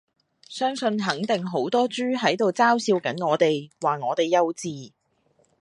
[0.49, 4.93] 相信肯定好多豬喺度嘲笑緊我哋，話我哋幼稚